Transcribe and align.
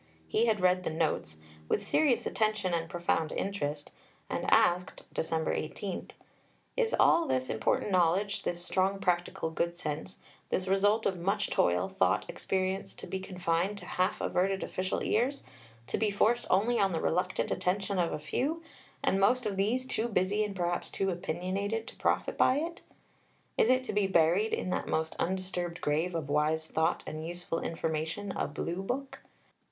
He 0.27 0.47
had 0.47 0.61
read 0.61 0.83
the 0.83 0.89
Notes 0.89 1.35
"with 1.69 1.83
serious 1.83 2.25
attention 2.25 2.73
and 2.73 2.89
profound 2.89 3.31
interest," 3.31 3.91
and 4.31 4.49
asked 4.51 5.05
(Dec. 5.13 5.55
18): 5.55 6.09
"Is 6.75 6.95
all 6.99 7.27
this 7.27 7.51
important 7.51 7.91
knowledge, 7.91 8.41
this 8.41 8.65
strong 8.65 8.97
practical 8.97 9.51
good 9.51 9.77
sense, 9.77 10.17
this 10.49 10.67
result 10.67 11.05
of 11.05 11.19
much 11.19 11.51
toil, 11.51 11.87
thought, 11.87 12.27
experience 12.31 12.95
to 12.95 13.05
be 13.05 13.19
confined 13.19 13.77
to 13.77 13.85
half 13.85 14.21
averted 14.21 14.63
official 14.63 15.03
ears, 15.03 15.43
to 15.85 15.99
be 15.99 16.09
forced 16.09 16.47
only 16.49 16.79
on 16.79 16.93
the 16.93 16.99
reluctant 16.99 17.51
attention 17.51 17.99
of 17.99 18.11
a 18.11 18.17
few, 18.17 18.63
and 19.03 19.19
most 19.19 19.45
of 19.45 19.55
these 19.55 19.85
too 19.85 20.07
busy 20.07 20.43
and 20.43 20.55
perhaps 20.55 20.89
too 20.89 21.11
opinionated 21.11 21.85
to 21.87 21.95
profit 21.97 22.39
by 22.39 22.55
it? 22.57 22.81
Is 23.55 23.69
it 23.69 23.83
to 23.83 23.93
be 23.93 24.07
buried 24.07 24.51
in 24.51 24.71
that 24.71 24.87
most 24.87 25.15
undisturbed 25.19 25.79
grave 25.79 26.15
of 26.15 26.27
wise 26.27 26.65
thought 26.65 27.03
and 27.05 27.23
useful 27.27 27.59
information, 27.59 28.31
a 28.31 28.47
blue 28.47 28.81
book? 28.81 29.19